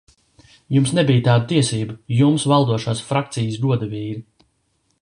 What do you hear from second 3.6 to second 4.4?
godavīri!